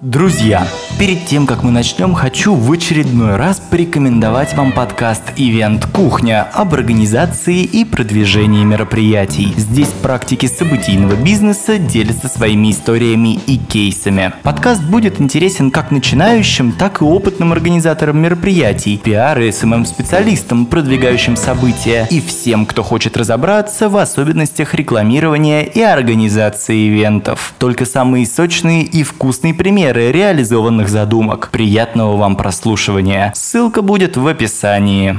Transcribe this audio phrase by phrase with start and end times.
[0.00, 6.48] Друзья, перед тем, как мы начнем, хочу в очередной раз порекомендовать вам подкаст «Ивент Кухня»
[6.54, 9.52] об организации и продвижении мероприятий.
[9.56, 14.34] Здесь практики событийного бизнеса делятся своими историями и кейсами.
[14.44, 22.06] Подкаст будет интересен как начинающим, так и опытным организаторам мероприятий, пиар и СММ-специалистам, продвигающим события,
[22.08, 27.52] и всем, кто хочет разобраться в особенностях рекламирования и организации ивентов.
[27.58, 31.48] Только самые сочные и вкусные примеры примеры реализованных задумок.
[31.50, 33.32] Приятного вам прослушивания.
[33.34, 35.18] Ссылка будет в описании.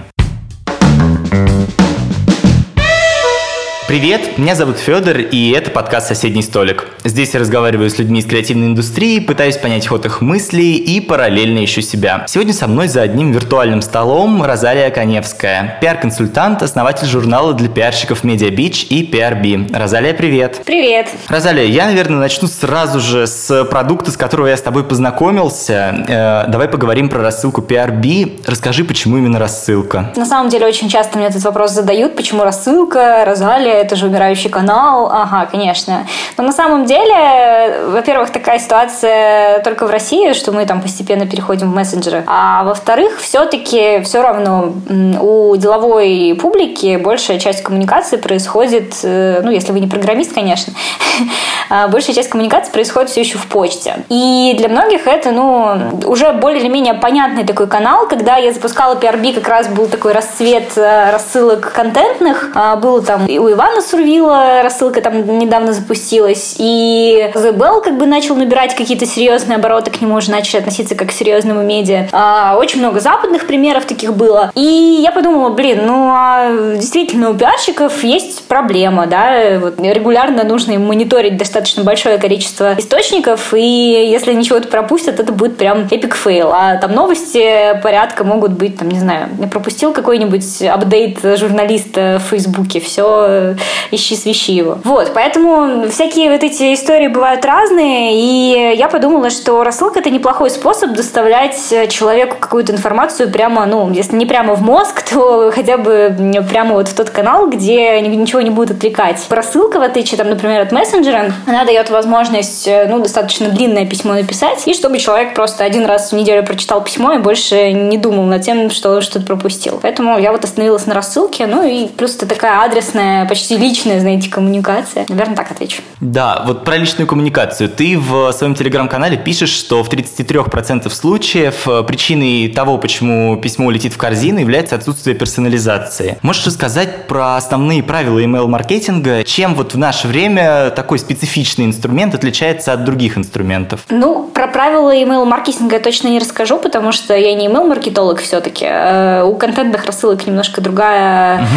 [3.89, 6.85] Привет, меня зовут Федор, и это подкаст «Соседний столик».
[7.03, 11.65] Здесь я разговариваю с людьми из креативной индустрии, пытаюсь понять ход их мыслей и параллельно
[11.65, 12.25] ищу себя.
[12.27, 18.85] Сегодня со мной за одним виртуальным столом Розалия Коневская, пиар-консультант, основатель журнала для пиарщиков Beach
[18.85, 19.75] и PRB.
[19.75, 20.61] Розалия, привет.
[20.65, 21.07] Привет.
[21.27, 26.05] Розалия, я, наверное, начну сразу же с продукта, с которого я с тобой познакомился.
[26.07, 28.43] Э, давай поговорим про рассылку PRB.
[28.45, 30.13] Расскажи, почему именно рассылка?
[30.15, 34.49] На самом деле, очень часто мне этот вопрос задают, почему рассылка, Розалия, это же умирающий
[34.49, 35.09] канал.
[35.11, 36.07] Ага, конечно.
[36.37, 41.71] Но на самом деле, во-первых, такая ситуация только в России, что мы там постепенно переходим
[41.71, 42.23] в мессенджеры.
[42.27, 44.73] А во-вторых, все-таки все равно
[45.19, 50.73] у деловой публики большая часть коммуникации происходит, э, ну, если вы не программист, конечно,
[51.69, 54.03] а большая часть коммуникации происходит все еще в почте.
[54.09, 58.07] И для многих это, ну, уже более или менее понятный такой канал.
[58.07, 62.51] Когда я запускала PRB, как раз был такой расцвет э, рассылок контентных.
[62.55, 67.83] А, было там и у Ивана Ивана Сурвила рассылка там недавно запустилась, и The Bell
[67.83, 71.61] как бы начал набирать какие-то серьезные обороты, к нему уже начали относиться как к серьезному
[71.61, 72.07] медиа.
[72.11, 74.51] А, очень много западных примеров таких было.
[74.55, 74.61] И
[75.03, 80.87] я подумала, блин, ну а действительно у пиарщиков есть проблема, да, вот регулярно нужно им
[80.87, 86.51] мониторить достаточно большое количество источников, и если они чего-то пропустят, это будет прям epic fail.
[86.51, 92.79] А там новости порядка могут быть, там, не знаю, пропустил какой-нибудь апдейт журналиста в Фейсбуке,
[92.79, 93.55] все
[93.91, 94.79] ищи, свищи его.
[94.83, 100.49] Вот, поэтому всякие вот эти истории бывают разные, и я подумала, что рассылка— это неплохой
[100.49, 101.57] способ доставлять
[101.89, 106.15] человеку какую-то информацию прямо, ну, если не прямо в мозг, то хотя бы
[106.49, 109.25] прямо вот в тот канал, где ничего не будет отвлекать.
[109.29, 114.67] Рассылка, в отличие, там, например, от мессенджера, она дает возможность, ну, достаточно длинное письмо написать,
[114.67, 118.41] и чтобы человек просто один раз в неделю прочитал письмо и больше не думал над
[118.41, 119.79] тем, что он что-то пропустил.
[119.81, 123.99] Поэтому я вот остановилась на рассылке, ну и плюс это такая адресная, почти почти личная,
[123.99, 125.05] знаете, коммуникация.
[125.09, 125.81] Наверное, так отвечу.
[126.01, 127.69] Да, вот про личную коммуникацию.
[127.69, 133.93] Ты в своем телеграм-канале пишешь, что в 33% случаев э, причиной того, почему письмо летит
[133.93, 136.17] в корзину, является отсутствие персонализации.
[136.21, 139.23] Можешь рассказать про основные правила email-маркетинга?
[139.23, 143.81] Чем вот в наше время такой специфичный инструмент отличается от других инструментов?
[143.89, 148.65] Ну, про правила email-маркетинга я точно не расскажу, потому что я не email-маркетолог все-таки.
[148.67, 151.47] Э, у контентных рассылок немножко другая,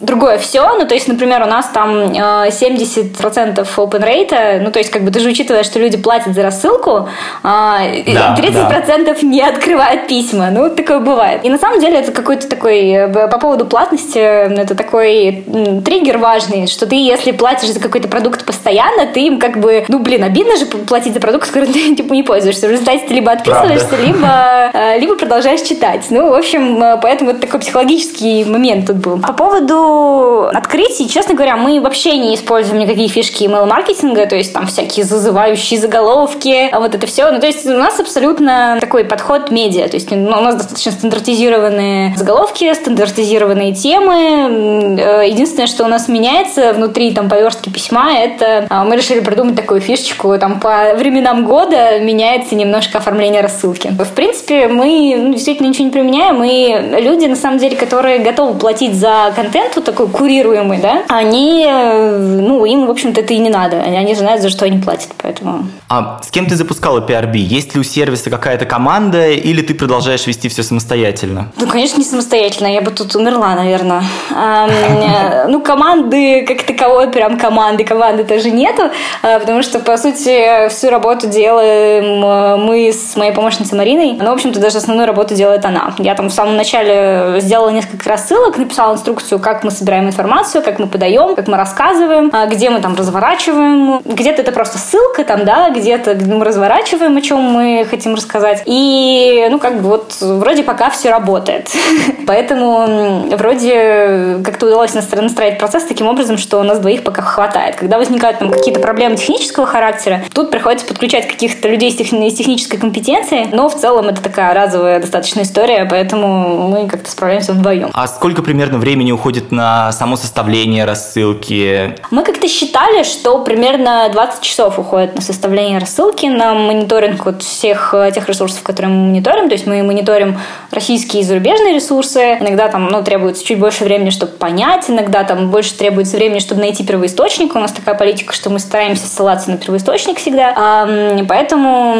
[0.00, 0.76] другое все.
[0.76, 4.90] Ну, то есть, например, например, у нас там 70% э, open rate, ну, то есть,
[4.90, 7.08] как бы, ты же учитываешь, что люди платят за рассылку,
[7.42, 9.14] а, да, 30% да.
[9.22, 10.50] не открывают письма.
[10.50, 11.44] Ну, такое бывает.
[11.44, 15.44] И на самом деле это какой-то такой, э, по поводу платности, это такой
[15.84, 19.98] триггер важный, что ты, если платишь за какой-то продукт постоянно, ты им как бы, ну,
[19.98, 22.68] блин, обидно же платить за продукт, с которым ты, типа, не пользуешься.
[22.68, 26.06] В результате ты либо отписываешься, либо, э, либо продолжаешь читать.
[26.10, 29.18] Ну, в общем, поэтому это такой психологический момент тут был.
[29.18, 34.66] По поводу открытий, честно говоря, мы вообще не используем никакие фишки email-маркетинга, то есть там
[34.66, 37.30] всякие зазывающие заголовки, а вот это все.
[37.30, 40.92] Ну, то есть у нас абсолютно такой подход медиа, то есть ну, у нас достаточно
[40.92, 44.98] стандартизированные заголовки, стандартизированные темы.
[45.00, 49.56] Э, единственное, что у нас меняется внутри там поверстки письма, это а, мы решили придумать
[49.56, 53.88] такую фишечку, там по временам года меняется немножко оформление рассылки.
[53.88, 58.58] В принципе, мы ну, действительно ничего не применяем, и люди, на самом деле, которые готовы
[58.58, 63.38] платить за контент вот такой курируемый, да, они, э, ну, им, в общем-то, это и
[63.38, 63.80] не надо.
[63.80, 65.66] Они же знают, за что они платят, поэтому...
[65.88, 67.36] А с кем ты запускала PRB?
[67.36, 71.52] Есть ли у сервиса какая-то команда, или ты продолжаешь вести все самостоятельно?
[71.60, 72.66] Ну, конечно, не самостоятельно.
[72.68, 74.02] Я бы тут умерла, наверное.
[74.30, 78.90] Э, ну, команды, как таковой, прям команды, команды тоже нету,
[79.22, 84.14] э, потому что, по сути, всю работу делаем мы с моей помощницей Мариной.
[84.14, 85.94] Но, ну, в общем-то, даже основную работу делает она.
[85.98, 90.78] Я там в самом начале сделала несколько рассылок, написала инструкцию, как мы собираем информацию, как
[90.78, 94.00] мы подаем, как мы рассказываем, а, где мы там разворачиваем.
[94.02, 98.62] Где-то это просто ссылка там, да, где-то мы разворачиваем, о чем мы хотим рассказать.
[98.64, 101.70] И, ну, как бы вот вроде пока все работает.
[102.26, 107.76] Поэтому вроде как-то удалось настроить процесс таким образом, что у нас двоих пока хватает.
[107.76, 110.22] Когда возникают там какие-то проблемы технического характера.
[110.32, 114.98] Тут приходится подключать каких-то людей с, с технической компетенцией, но в целом это такая разовая
[114.98, 117.90] достаточно история, поэтому мы как-то справляемся вдвоем.
[117.92, 121.94] А сколько примерно времени уходит на само составление рассылки?
[122.10, 127.94] Мы как-то считали, что примерно 20 часов уходит на составление рассылки, на мониторинг вот всех
[128.14, 129.48] тех ресурсов, которые мы мониторим.
[129.48, 130.38] То есть мы мониторим
[130.70, 132.38] российские и зарубежные ресурсы.
[132.40, 136.60] Иногда там ну, требуется чуть больше времени, чтобы понять, иногда там больше требуется времени, чтобы
[136.60, 137.54] найти первоисточник.
[137.54, 140.54] У нас такая политика, что мы стараемся ссылаться на первоисточник всегда.
[140.56, 141.94] А, поэтому,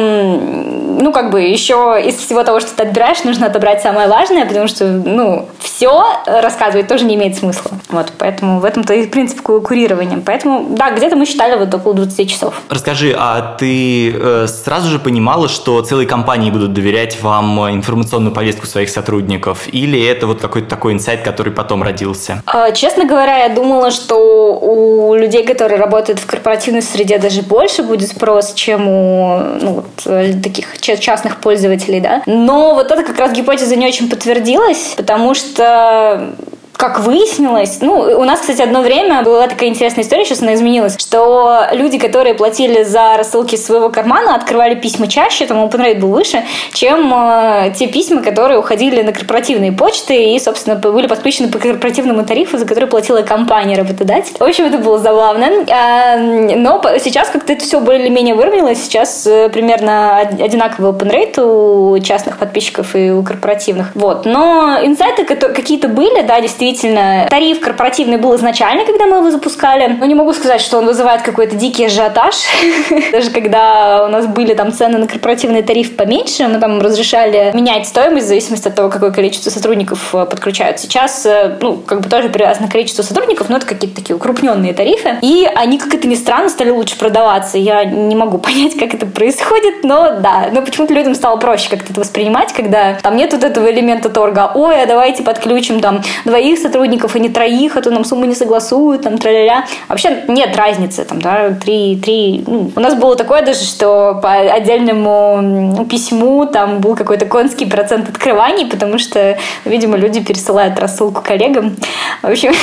[1.01, 4.67] ну, как бы еще из всего того, что ты отбираешь, нужно отобрать самое важное, потому
[4.67, 7.71] что, ну, все рассказывать тоже не имеет смысла.
[7.89, 10.21] Вот, поэтому в этом-то и принцип курирования.
[10.25, 12.61] Поэтому, да, где-то мы считали вот около 20 часов.
[12.69, 18.67] Расскажи, а ты э, сразу же понимала, что целые компании будут доверять вам информационную повестку
[18.67, 19.67] своих сотрудников?
[19.71, 22.41] Или это вот какой-то такой инсайт, который потом родился?
[22.45, 27.83] А, честно говоря, я думала, что у людей, которые работают в корпоративной среде, даже больше
[27.83, 32.21] будет спрос, чем у ну, вот, э, таких частных пользователей, да.
[32.25, 36.35] Но вот это как раз гипотеза не очень подтвердилась, потому что
[36.77, 40.95] как выяснилось, ну, у нас, кстати, одно время была такая интересная история, сейчас она изменилась,
[40.97, 46.09] что люди, которые платили за рассылки своего кармана, открывали письма чаще, там open rate был
[46.09, 46.43] выше,
[46.73, 52.23] чем э, те письма, которые уходили на корпоративные почты и, собственно, были подключены по корпоративному
[52.23, 54.35] тарифу, за который платила компания работодатель.
[54.37, 55.47] В общем, это было забавно.
[55.71, 58.83] А, но сейчас как-то это все более-менее выровнялось.
[58.83, 63.91] Сейчас э, примерно одинаковый open rate у частных подписчиков и у корпоративных.
[63.95, 64.25] Вот.
[64.25, 69.97] Но инсайты какие-то были, да, действительно, действительно, тариф корпоративный был изначально, когда мы его запускали.
[69.99, 72.35] Но не могу сказать, что он вызывает какой-то дикий ажиотаж.
[73.11, 77.87] Даже когда у нас были там цены на корпоративный тариф поменьше, мы там разрешали менять
[77.87, 80.79] стоимость в зависимости от того, какое количество сотрудников э, подключают.
[80.79, 84.73] Сейчас, э, ну, как бы тоже привязано к количеству сотрудников, но это какие-то такие укрупненные
[84.73, 85.17] тарифы.
[85.21, 87.57] И они, как это ни странно, стали лучше продаваться.
[87.57, 90.49] Я не могу понять, как это происходит, но да.
[90.51, 94.51] Но почему-то людям стало проще как-то это воспринимать, когда там нет вот этого элемента торга.
[94.53, 98.25] Ой, а давайте подключим там двоих двоих сотрудников, и не троих, а то нам сумму
[98.25, 99.65] не согласуют, там, тра-ля-ля.
[99.87, 102.43] Вообще нет разницы, там, да, три, три.
[102.47, 108.09] Ну, у нас было такое даже, что по отдельному письму там был какой-то конский процент
[108.09, 111.75] открываний, потому что, видимо, люди пересылают рассылку коллегам.
[112.21, 112.53] В общем,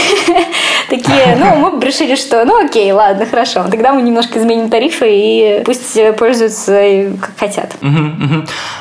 [0.91, 5.63] такие, ну, мы решили, что, ну, окей, ладно, хорошо, тогда мы немножко изменим тарифы и
[5.65, 6.75] пусть пользуются
[7.21, 7.73] как хотят.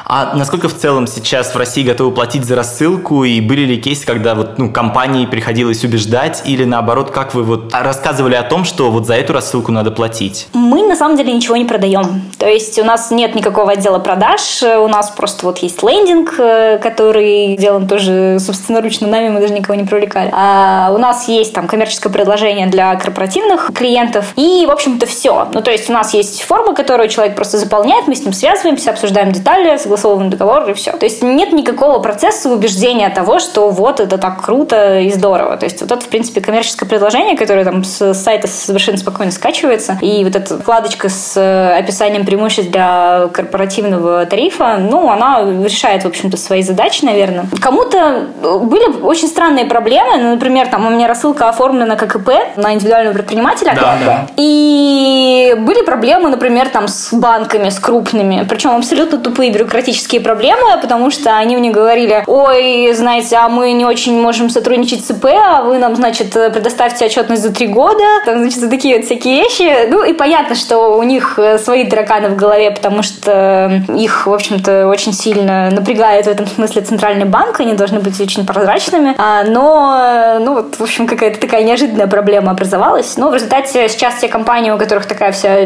[0.06, 4.06] А насколько в целом сейчас в России готовы платить за рассылку, и были ли кейсы,
[4.06, 8.64] когда вот, ну, компания компании приходилось убеждать или наоборот, как вы вот рассказывали о том,
[8.64, 10.48] что вот за эту рассылку надо платить?
[10.54, 12.22] Мы на самом деле ничего не продаем.
[12.40, 16.78] То есть у нас нет никакого отдела продаж, у нас просто вот есть лендинг, э,
[16.78, 20.30] который сделан тоже собственноручно нами, мы даже никого не привлекали.
[20.32, 25.50] А у нас есть там коммерческое предложение для корпоративных клиентов и, в общем-то, все.
[25.54, 28.92] Ну, то есть у нас есть форма, которую человек просто заполняет, мы с ним связываемся,
[28.92, 30.94] обсуждаем детали, согласовываем договор и все.
[30.94, 35.58] То есть нет никакого процесса убеждения того, что вот это так круто, и здорово.
[35.58, 39.98] То есть вот это, в принципе, коммерческое предложение, которое там с сайта совершенно спокойно скачивается,
[40.02, 46.08] и вот эта вкладочка с э, описанием преимуществ для корпоративного тарифа, ну, она решает, в
[46.08, 47.46] общем-то, свои задачи, наверное.
[47.62, 48.28] Кому-то
[48.62, 53.14] были очень странные проблемы, ну, например, там у меня рассылка оформлена как ИП на индивидуального
[53.14, 54.28] предпринимателя, да, да.
[54.38, 61.12] и были проблемы, например, там с банками, с крупными, причем абсолютно тупые бюрократические проблемы, потому
[61.12, 65.26] что они мне говорили, ой, знаете, а мы не очень можем сотрудничать сотрудничать с ИП,
[65.26, 69.36] а вы нам, значит, предоставьте отчетность за три года, там, значит, за такие вот всякие
[69.36, 69.90] вещи.
[69.90, 74.34] Ну, и понятно, что у них э, свои тараканы в голове, потому что их, в
[74.34, 79.44] общем-то, очень сильно напрягает в этом смысле центральный банк, они должны быть очень прозрачными, а,
[79.44, 83.18] но, ну, вот, в общем, какая-то такая неожиданная проблема образовалась.
[83.18, 85.66] Но в результате сейчас те компании, у которых такая вся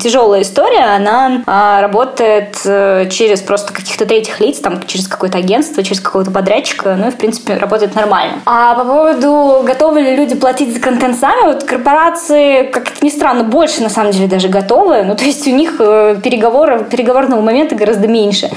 [0.00, 5.82] тяжелая история, она а, работает э, через просто каких-то третьих лиц, там, через какое-то агентство,
[5.82, 8.29] через какого-то подрядчика, ну и, в принципе, работает нормально.
[8.46, 13.10] А по поводу, готовы ли люди платить за контент сами, вот корпорации, как это ни
[13.10, 15.02] странно, больше на самом деле даже готовы.
[15.02, 18.50] Ну, то есть у них э, переговоров, переговорного момента гораздо меньше.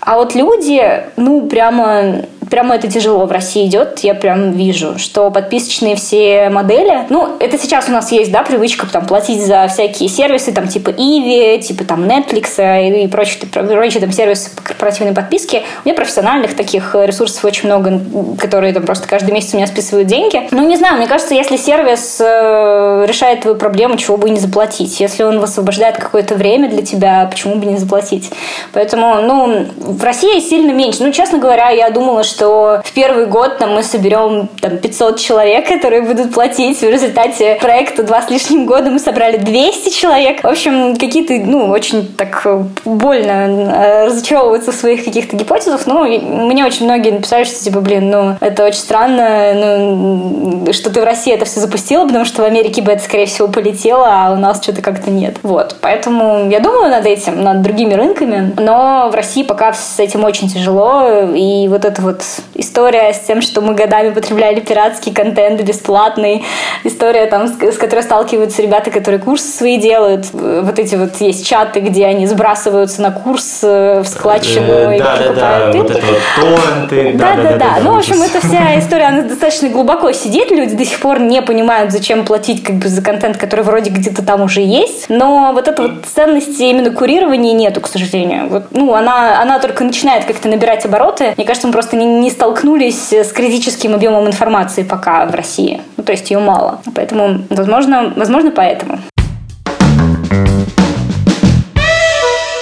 [0.00, 5.30] А вот люди, ну, прямо прямо это тяжело в России идет, я прям вижу, что
[5.30, 10.08] подписочные все модели, ну, это сейчас у нас есть, да, привычка там платить за всякие
[10.08, 15.64] сервисы, там, типа Иви, типа там Netflix и прочие, прочие там сервисы корпоративной подписке.
[15.84, 18.00] У меня профессиональных таких ресурсов очень много,
[18.38, 20.48] которые там просто каждый месяц у меня списывают деньги.
[20.50, 25.00] Ну, не знаю, мне кажется, если сервис э, решает твою проблему, чего бы не заплатить.
[25.00, 28.30] Если он высвобождает какое-то время для тебя, почему бы не заплатить?
[28.72, 31.02] Поэтому, ну, в России сильно меньше.
[31.02, 35.18] Ну, честно говоря, я думала, что что в первый год там, мы соберем там, 500
[35.18, 36.78] человек, которые будут платить.
[36.78, 40.44] В результате проекта два с лишним года мы собрали 200 человек.
[40.44, 42.46] В общем, какие-то, ну, очень так
[42.84, 45.86] больно э, разочаровываться в своих каких-то гипотезах.
[45.86, 51.00] Ну, мне очень многие написали, что типа, блин, ну, это очень странно, ну, что ты
[51.00, 54.32] в России это все запустила, потому что в Америке бы это, скорее всего, полетело, а
[54.32, 55.36] у нас что-то как-то нет.
[55.42, 55.76] Вот.
[55.80, 60.48] Поэтому я думаю над этим, над другими рынками, но в России пока с этим очень
[60.48, 62.22] тяжело, и вот эта вот
[62.54, 66.44] история с тем, что мы годами потребляли пиратский контент бесплатный,
[66.84, 71.46] история там, с, с которой сталкиваются ребята, которые курсы свои делают, вот эти вот есть
[71.46, 75.36] чаты, где они сбрасываются на курс э, в складчину э, и да, покупают.
[75.36, 77.12] Да, да, вот это вот торренты.
[77.18, 77.76] Да, да, да.
[77.82, 81.42] Ну, в общем, эта вся история, она достаточно глубоко сидит, люди до сих пор не
[81.42, 85.68] понимают, зачем платить как бы за контент, который вроде где-то там уже есть, но вот
[85.68, 88.48] этой вот ценности именно курирования нету, к сожалению.
[88.48, 91.34] Вот, ну, она, она только начинает как-то набирать обороты.
[91.36, 95.80] Мне кажется, мы просто не, не столкнулись с критическим объемом информации пока в России.
[95.96, 96.80] Ну, то есть ее мало.
[96.94, 98.98] Поэтому, возможно, возможно поэтому.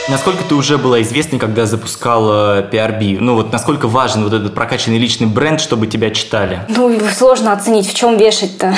[0.08, 3.18] Насколько ты уже была известной, когда запускала PRB?
[3.18, 6.60] Ну вот насколько важен вот этот прокачанный личный бренд, чтобы тебя читали?
[6.68, 8.72] Ну, сложно оценить, в чем вешать-то.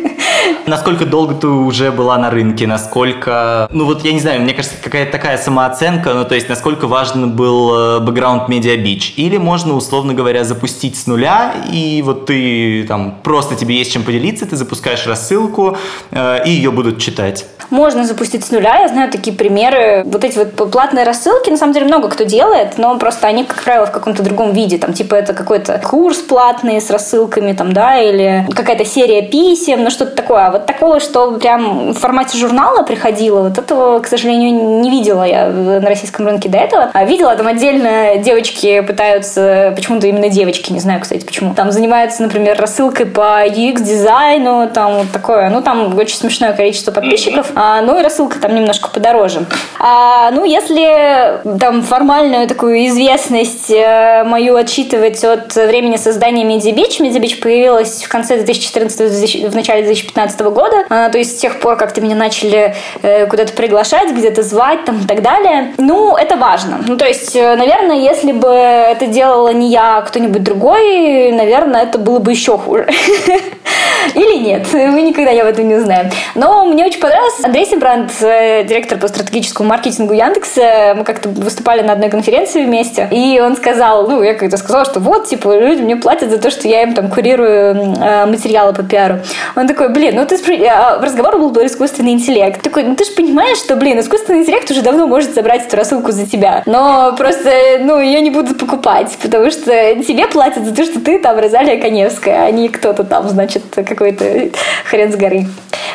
[0.66, 2.66] Насколько долго ты уже была на рынке?
[2.66, 3.68] Насколько...
[3.70, 7.30] Ну вот я не знаю, мне кажется, какая-то такая самооценка, ну то есть насколько важен
[7.30, 9.12] был э, бэкграунд Media Beach?
[9.14, 14.02] Или можно, условно говоря, запустить с нуля, и вот ты там просто тебе есть чем
[14.02, 15.76] поделиться, ты запускаешь рассылку,
[16.10, 17.46] э, и ее будут читать?
[17.70, 20.02] Можно запустить с нуля, я знаю такие примеры.
[20.04, 23.62] Вот эти вот платные рассылки, на самом деле, много кто делает, но просто они, как
[23.62, 24.78] правило, в каком-то другом виде.
[24.78, 29.90] Там, типа, это какой-то курс платный с рассылками, там, да, или какая-то серия писем, ну,
[29.90, 30.46] что-то такое.
[30.46, 35.24] А вот такого, что прям в формате журнала приходило, вот этого, к сожалению, не видела
[35.24, 36.90] я на российском рынке до этого.
[36.92, 41.54] А видела там отдельно девочки пытаются, почему-то именно девочки, не знаю, кстати, почему.
[41.54, 45.50] Там занимаются, например, рассылкой по UX-дизайну, там вот такое.
[45.50, 47.50] Ну, там очень смешное количество подписчиков.
[47.58, 49.46] А, ну, и рассылка там немножко подороже.
[49.80, 57.40] А, ну, если там формальную такую известность э, мою отчитывать от времени создания MediaBeach, MediaBeach
[57.40, 62.02] появилась в конце 2014 в начале 2015 года, а, то есть с тех пор как-то
[62.02, 65.72] меня начали э, куда-то приглашать, где-то звать там и так далее.
[65.78, 66.80] Ну, это важно.
[66.86, 71.84] Ну, то есть, э, наверное, если бы это делала не я, а кто-нибудь другой, наверное,
[71.84, 72.86] это было бы еще хуже.
[74.14, 76.10] Или нет, мы никогда об этом не узнаем.
[76.34, 77.45] Но мне очень понравилось.
[77.46, 83.08] Андрей Симбранд, директор по стратегическому маркетингу Яндекс, Яндексе, мы как-то выступали на одной конференции вместе,
[83.12, 86.50] и он сказал, ну, я как-то сказала, что вот, типа, люди мне платят за то,
[86.50, 89.20] что я им там курирую э, материалы по пиару.
[89.54, 90.36] Он такой, блин, ну ты
[90.66, 92.60] а, разговор был про искусственный интеллект.
[92.62, 96.12] Такой, ну ты же понимаешь, что, блин, искусственный интеллект уже давно может забрать эту рассылку
[96.12, 96.62] за тебя.
[96.66, 97.50] Но просто,
[97.80, 99.70] ну, ее не будут покупать, потому что
[100.02, 104.50] тебе платят за то, что ты там Розалия Коневская, а не кто-то там, значит, какой-то
[104.90, 105.46] хрен с горы.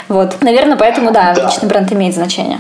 [0.08, 0.42] Вот.
[0.42, 2.60] Наверное, поэтому, да, личный бренд имеет значение.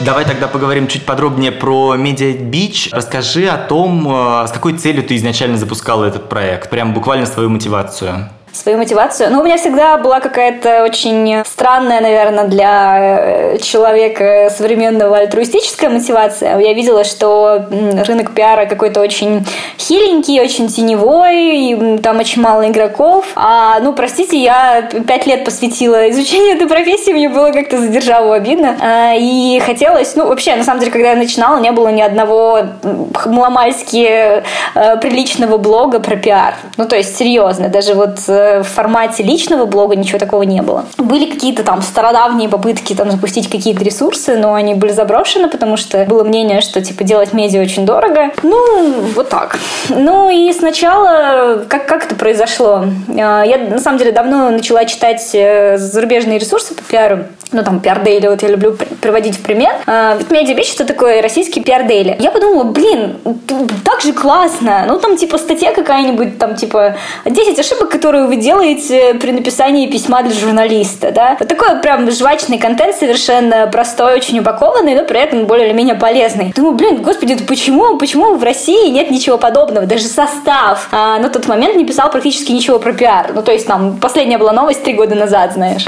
[0.00, 2.90] Давай тогда поговорим чуть подробнее про Media Beach.
[2.92, 7.48] Расскажи о том, э, с какой целью ты изначально запускала этот проект, прям буквально свою
[7.48, 9.30] мотивацию свою мотивацию.
[9.30, 16.58] Ну, у меня всегда была какая-то очень странная, наверное, для э, человека современного альтруистическая мотивация.
[16.58, 17.66] Я видела, что
[18.06, 19.46] рынок пиара какой-то очень
[19.78, 23.26] хиленький, очень теневой, и там очень мало игроков.
[23.36, 28.76] А, ну, простите, я пять лет посвятила изучению этой профессии, мне было как-то задержало обидно.
[28.80, 32.60] А, и хотелось, ну, вообще, на самом деле, когда я начинала, не было ни одного
[33.26, 34.42] маломальски
[34.74, 36.54] э, приличного блога про пиар.
[36.76, 40.84] Ну, то есть, серьезно, даже вот э, в формате личного блога ничего такого не было.
[40.98, 46.04] Были какие-то там стародавние попытки там запустить какие-то ресурсы, но они были заброшены, потому что
[46.04, 48.32] было мнение, что типа делать медиа очень дорого.
[48.42, 49.58] Ну, вот так.
[49.88, 52.84] Ну и сначала, как, как это произошло?
[53.08, 57.80] А, я на самом деле давно начала читать э, зарубежные ресурсы по пиару ну, там,
[57.80, 59.72] пиар-дейли, вот я люблю приводить в пример.
[59.86, 62.16] А, ведь медиа-бич это такой российский пиар-дейли.
[62.18, 63.18] Я подумала, блин,
[63.84, 64.84] так же классно.
[64.88, 70.22] Ну, там, типа, статья какая-нибудь, там, типа, 10 ошибок, которые вы делаете при написании письма
[70.22, 71.36] для журналиста, да.
[71.38, 75.94] Вот такой прям жвачный контент, совершенно простой, очень упакованный, но при этом более или менее
[75.94, 76.52] полезный.
[76.54, 79.86] Думаю, блин, господи, почему, почему в России нет ничего подобного?
[79.86, 83.30] Даже состав а, на тот момент не писал практически ничего про пиар.
[83.34, 85.86] Ну, то есть, там, последняя была новость три года назад, знаешь.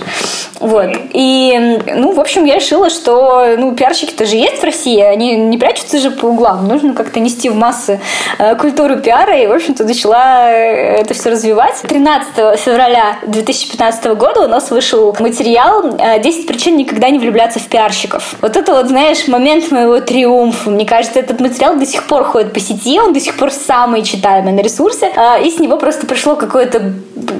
[0.61, 0.91] Вот.
[1.13, 5.57] И, ну, в общем, я решила, что, ну, пиарщики-то же есть в России, они не
[5.57, 6.67] прячутся же по углам.
[6.67, 8.01] Нужно как-то нести в массы
[8.39, 11.81] э, культуру пиара, и, в общем-то, начала э, это все развивать.
[11.83, 18.35] 13 февраля 2015 года у нас вышел материал «10 причин никогда не влюбляться в пиарщиков».
[18.41, 20.71] Вот это вот, знаешь, момент моего триумфа.
[20.71, 24.03] Мне кажется, этот материал до сих пор ходит по сети, он до сих пор самый
[24.03, 25.13] читаемый на ресурсе,
[25.43, 26.93] и с него просто пришло какое-то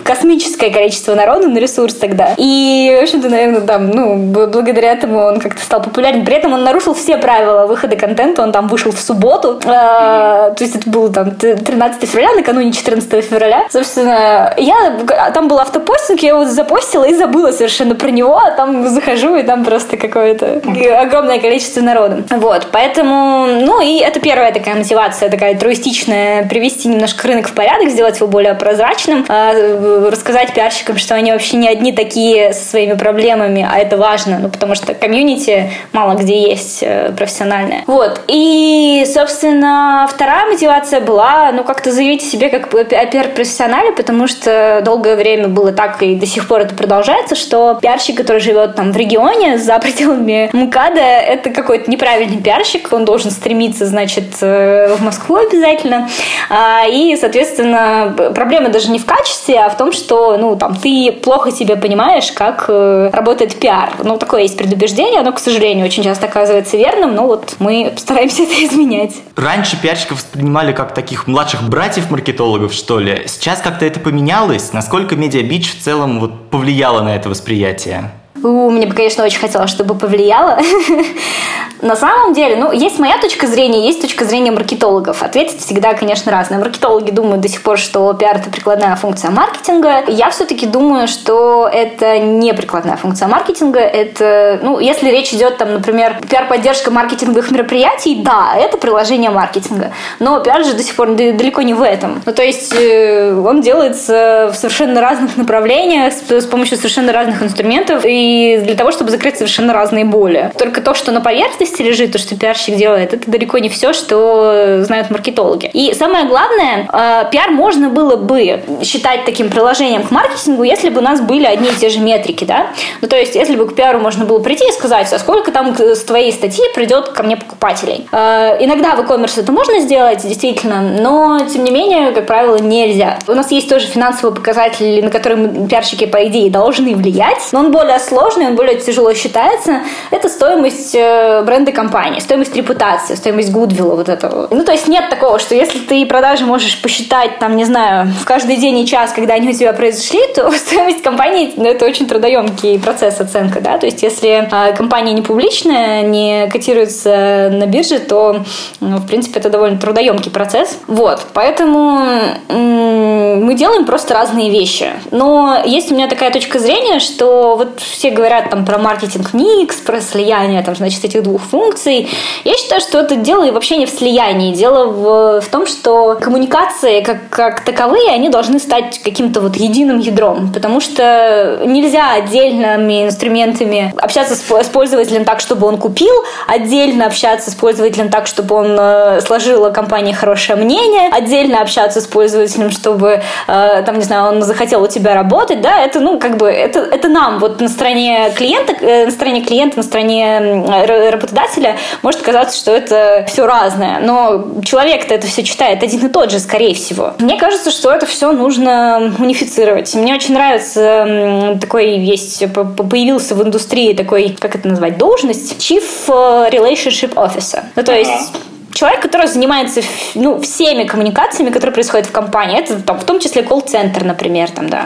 [0.05, 2.35] космическое количество народу на ресурс тогда.
[2.37, 6.25] И, в общем-то, наверное, там, ну, благодаря этому он как-то стал популярен.
[6.25, 10.57] При этом он нарушил все правила выхода контента, он там вышел в субботу, э, то
[10.59, 13.67] есть это было там 13 февраля, накануне 14 февраля.
[13.71, 14.99] Собственно, я,
[15.33, 19.43] там был автопостинг, я его запостила и забыла совершенно про него, а там захожу, и
[19.43, 20.63] там просто какое-то
[21.01, 22.25] огромное количество народу.
[22.31, 27.91] Вот, поэтому, ну, и это первая такая мотивация, такая труистичная, привести немножко рынок в порядок,
[27.91, 29.78] сделать его более прозрачным, э,
[30.11, 34.49] рассказать пиарщикам, что они вообще не одни такие со своими проблемами, а это важно, ну,
[34.49, 37.83] потому что комьюнити мало где есть э, профессиональное.
[37.87, 38.21] Вот.
[38.29, 45.17] И, собственно, вторая мотивация была, ну, как-то заявить о себе как пиар-профессионале, потому что долгое
[45.17, 48.97] время было так, и до сих пор это продолжается, что пиарщик, который живет там в
[48.97, 55.37] регионе за пределами МКАДа, это какой-то неправильный пиарщик, он должен стремиться, значит, э, в Москву
[55.37, 56.09] обязательно.
[56.51, 61.13] А, и, соответственно, проблема даже не в качестве, а в том, что, ну, там, ты
[61.13, 63.91] плохо себя понимаешь, как э, работает пиар.
[64.03, 68.43] Ну, такое есть предубеждение, оно, к сожалению, очень часто оказывается верным, но вот мы стараемся
[68.45, 69.15] это изменять.
[69.37, 73.25] Раньше пиарщиков воспринимали как таких младших братьев-маркетологов, что ли.
[73.27, 74.73] Сейчас как-то это поменялось?
[74.73, 78.11] Насколько медиабич в целом вот повлияло на это восприятие?
[78.43, 80.59] У, мне бы, конечно, очень хотелось, чтобы повлияло.
[81.83, 85.23] На самом деле, ну, есть моя точка зрения, есть точка зрения маркетологов.
[85.23, 86.59] Ответить всегда, конечно, разные.
[86.59, 90.05] Маркетологи думают до сих пор, что пиар– это прикладная функция маркетинга.
[90.09, 93.81] Я все-таки думаю, что это не прикладная функция маркетинга.
[93.81, 99.93] Это, ну, если речь идет, там, например, пиар-поддержка маркетинговых мероприятий, да, это приложение маркетинга.
[100.19, 102.23] Но пиар же до сих пор далеко не в этом.
[102.27, 108.05] Ну, то есть э, он делается в совершенно разных направлениях, с помощью совершенно разных инструментов,
[108.05, 108.28] и
[108.63, 110.51] для того, чтобы закрыть совершенно разные боли.
[110.59, 114.83] Только то, что на поверхности лежит, то, что пиарщик делает, это далеко не все, что
[114.85, 115.71] знают маркетологи.
[115.73, 120.99] И самое главное, э, пиар можно было бы считать таким приложением к маркетингу, если бы
[120.99, 122.69] у нас были одни и те же метрики, да?
[123.01, 125.77] Ну, то есть, если бы к пиару можно было прийти и сказать, а сколько там
[125.79, 128.09] с твоей статьи придет ко мне покупателей.
[128.13, 133.19] Э, иногда в e-commerce это можно сделать, действительно, но, тем не менее, как правило, нельзя.
[133.27, 137.73] У нас есть тоже финансовые показатели, на которые пиарщики, по идее, должны влиять, но он
[137.73, 139.83] более сложный, он более тяжело считается.
[140.11, 144.49] Это стоимость э, бренда компании, стоимость репутации, стоимость гудвилла вот этого.
[144.51, 148.25] Ну, то есть нет такого, что если ты продажи можешь посчитать, там, не знаю, в
[148.25, 152.07] каждый день и час, когда они у тебя произошли, то стоимость компании, ну, это очень
[152.07, 157.99] трудоемкий процесс оценка, да, то есть если э, компания не публичная, не котируется на бирже,
[157.99, 158.45] то,
[158.81, 160.79] ну, в принципе, это довольно трудоемкий процесс.
[160.87, 162.01] Вот, поэтому
[162.49, 164.93] мы делаем просто разные вещи.
[165.11, 170.01] Но есть у меня такая точка зрения, что вот все говорят там про маркетинг-микс, про
[170.01, 172.09] слияние, там, значит, этих двух функций.
[172.45, 174.55] Я считаю, что это дело вообще не в слиянии.
[174.55, 179.99] Дело в, в том, что коммуникации как, как таковые, они должны стать каким-то вот единым
[179.99, 180.53] ядром.
[180.53, 186.15] Потому что нельзя отдельными инструментами общаться с, с пользователем так, чтобы он купил,
[186.47, 192.01] отдельно общаться с пользователем так, чтобы он э, сложил о компании хорошее мнение, отдельно общаться
[192.01, 196.19] с пользователем, чтобы, э, там, не знаю, он захотел у тебя работать, да, это, ну,
[196.19, 197.98] как бы, это, это нам вот на стороне
[198.37, 200.39] клиента, э, на стороне клиента, на стороне
[200.87, 204.01] работодателя работодателя может казаться, что это все разное.
[204.01, 207.15] Но человек-то это все читает один и тот же, скорее всего.
[207.19, 209.95] Мне кажется, что это все нужно унифицировать.
[209.95, 216.51] Мне очень нравится такой есть, появился в индустрии такой, как это назвать, должность, Chief э,
[216.51, 217.63] Relationship Officer.
[217.77, 218.33] Ну, то есть
[218.79, 219.81] человек, который занимается
[220.15, 222.61] ну, всеми коммуникациями, которые происходят в компании.
[222.61, 224.51] Это там, в том числе колл-центр, например.
[224.51, 224.83] Там, да.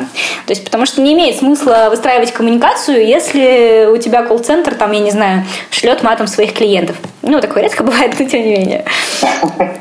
[0.47, 5.01] То есть, потому что не имеет смысла выстраивать коммуникацию, если у тебя колл-центр, там, я
[5.01, 6.97] не знаю, шлет матом своих клиентов.
[7.21, 8.85] Ну, такое редко бывает, но тем не менее.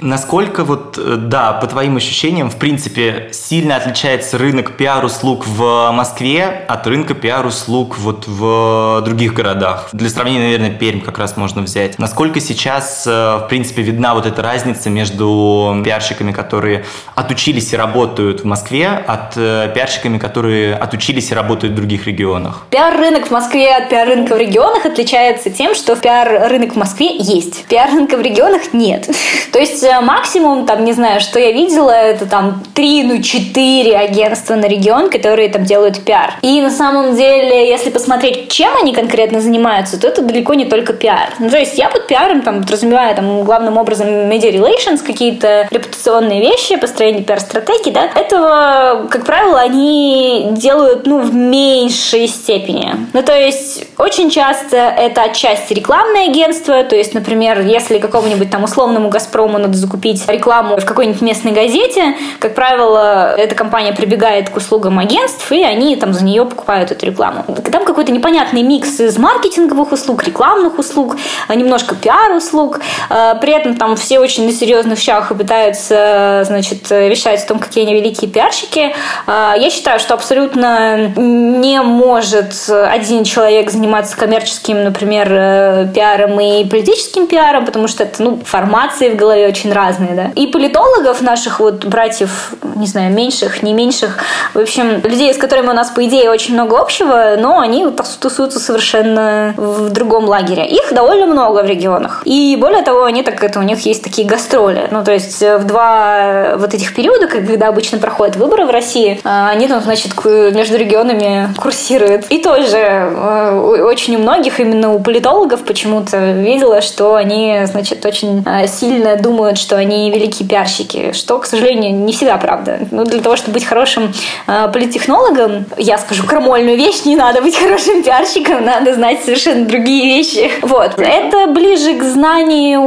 [0.02, 6.66] Насколько вот, э, да, по твоим ощущениям, в принципе, сильно отличается рынок пиар-услуг в Москве
[6.68, 9.90] от рынка пиар-услуг вот в других городах?
[9.94, 11.98] Для сравнения, наверное, Пермь как раз можно взять.
[11.98, 17.78] Насколько сейчас, э, в принципе, видно видна вот эта разница между пиарщиками, которые отучились и
[17.78, 22.66] работают в Москве, от э, пиарщиками, которые отучились и работают в других регионах?
[22.72, 27.66] Пиар-рынок в Москве от пиар-рынка в регионах отличается тем, что пиар-рынок в Москве есть.
[27.68, 29.08] Пиар-рынка в регионах нет.
[29.54, 33.98] То есть э, максимум, там, не знаю, что я видела, это там 3, ну 4
[33.98, 36.34] агентства на регион, которые там делают пиар.
[36.42, 40.94] И на самом деле, если посмотреть, чем они конкретно занимаются, то это далеко не только
[40.94, 41.30] пиар.
[41.38, 46.42] Ну, то есть я под пиаром там подразумеваю там главным образом media relations, какие-то репутационные
[46.42, 48.06] вещи, построение пиар-стратегии, да.
[48.16, 52.96] Этого, как правило, они делают, ну, в меньшей степени.
[53.14, 58.64] Ну, то есть очень часто это отчасти рекламное агентство, то есть, например, если какому-нибудь там
[58.64, 64.58] условному «Газпрому» надо закупить рекламу в какой-нибудь местной газете, как правило, эта компания прибегает к
[64.58, 67.44] услугам агентств, и они там за нее покупают эту рекламу.
[67.72, 71.18] Там какой-то непонятный микс из маркетинговых услуг, рекламных услуг,
[71.50, 72.80] немножко пиар-услуг.
[73.10, 77.84] А, при этом там все очень на серьезных щах пытаются, значит, решать о том, какие
[77.84, 78.94] они великие пиарщики.
[79.26, 86.64] А, я считаю, что абсолютно не может один человек заниматься коммерческим, например, э, пиаром и
[86.64, 90.32] политическим пиаром, потому что это, ну, формации в голове очень разные, да.
[90.36, 94.20] И политологов наших вот братьев, не знаю, меньших, не меньших,
[94.54, 97.88] в общем, людей, с которыми у нас, по идее, очень много общего, но они
[98.20, 100.68] тусуются совершенно в другом лагере.
[100.68, 102.22] Их довольно много в регионах.
[102.26, 104.88] И более того, они так, это у них есть такие гастроли.
[104.92, 109.50] Ну, то есть в два вот этих периода, когда обычно проходят выборы в России, а,
[109.50, 112.26] они там, значит, между регионами курсируют.
[112.30, 118.44] И тоже э, очень у многих, именно у политологов почему-то видела, что они, значит, очень
[118.46, 122.80] э, сильно думают, что они великие пиарщики, что, к сожалению, не всегда правда.
[122.92, 124.14] Ну, для того, чтобы быть хорошим
[124.48, 130.06] э, политтехнологом, я скажу крамольную вещь, не надо быть хорошим пиарщиком, надо знать совершенно другие
[130.18, 130.52] вещи.
[130.62, 130.94] Вот.
[130.98, 132.82] Это ближе к знанию,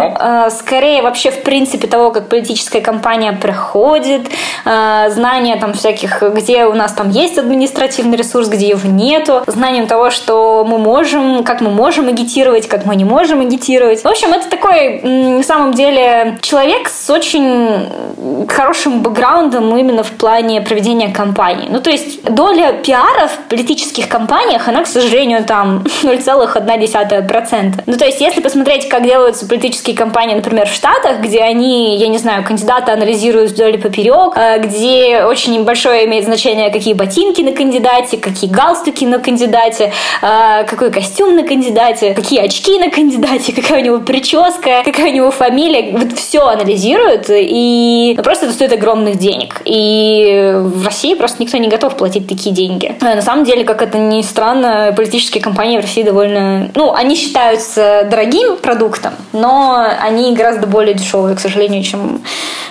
[0.00, 0.17] э,
[0.50, 4.28] скорее вообще в принципе того, как политическая кампания проходит,
[4.64, 9.86] э, знание там всяких, где у нас там есть административный ресурс, где его нету, знанием
[9.86, 14.02] того, что мы можем, как мы можем агитировать, как мы не можем агитировать.
[14.02, 17.88] В общем, это такой, на самом деле, человек с очень
[18.48, 21.68] хорошим бэкграундом именно в плане проведения кампании.
[21.70, 27.82] Ну, то есть доля пиара в политических кампаниях, она, к сожалению, там 0,1%.
[27.86, 32.08] Ну, то есть, если посмотреть, как делаются политические кампании, например, в Штатах, где они, я
[32.08, 37.42] не знаю, кандидаты анализируют вдоль и поперек, э, где очень большое имеет значение, какие ботинки
[37.42, 39.92] на кандидате, какие галстуки на кандидате,
[40.22, 45.14] э, какой костюм на кандидате, какие очки на кандидате, какая у него прическа, какая у
[45.14, 45.92] него фамилия.
[45.92, 49.62] Вот все анализируют, и ну, просто это стоит огромных денег.
[49.64, 52.96] И в России просто никто не готов платить такие деньги.
[53.00, 56.70] Э, на самом деле, как это ни странно, политические компании в России довольно...
[56.74, 62.22] Ну, они считаются дорогим продуктом, но они гораздо более дешевые, к сожалению, чем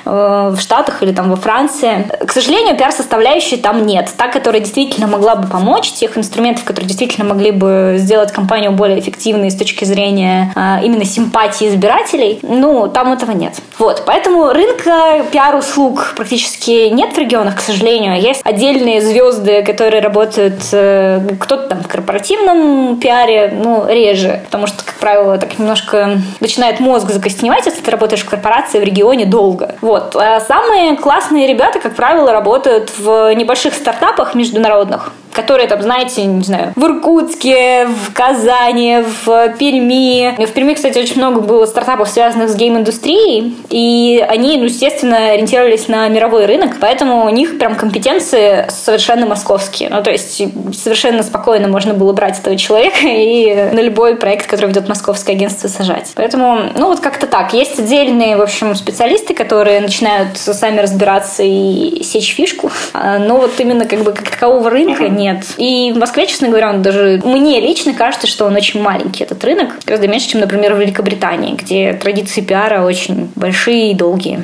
[0.06, 2.10] э, в Штатах или там во Франции.
[2.26, 4.10] К сожалению, пиар-составляющей там нет.
[4.18, 9.00] Та, которая действительно могла бы помочь, тех инструментов, которые действительно могли бы сделать компанию более
[9.00, 13.54] эффективной с точки зрения э, именно симпатии избирателей, ну, там этого нет.
[13.78, 18.20] Вот, поэтому рынка пиар-услуг практически нет в регионах, к сожалению.
[18.20, 24.84] Есть отдельные звезды, которые работают э, кто-то там в корпоративном пиаре, ну, реже, потому что,
[24.84, 29.76] как правило, так немножко начинает мозг закостеневать, если ты работаешь в корпорации в регионе долго.
[29.82, 30.16] Вот.
[30.16, 36.42] А самые классные ребята, как правило, работают в небольших стартапах международных, которые там, знаете, не
[36.42, 40.36] знаю, в Иркутске, в Казани, в Перми.
[40.44, 45.88] В Перми, кстати, очень много было стартапов, связанных с гейм-индустрией, и они, ну, естественно, ориентировались
[45.88, 49.90] на мировой рынок, поэтому у них прям компетенции совершенно московские.
[49.90, 50.42] Ну, то есть
[50.76, 55.68] совершенно спокойно можно было брать этого человека и на любой проект, который ведет московское агентство,
[55.68, 56.14] сажать.
[56.16, 57.54] Поэтому, ну, вот как-то так.
[57.54, 63.60] Есть отдельные, в общем, специалисты, которые начинают сами разбираться и сечь фишку, а, но вот
[63.60, 65.46] именно как бы как такового рынка нет нет.
[65.58, 69.44] И в Москве, честно говоря, он даже мне лично кажется, что он очень маленький, этот
[69.44, 69.80] рынок.
[69.86, 74.44] Гораздо меньше, чем, например, в Великобритании, где традиции пиара очень большие и долгие.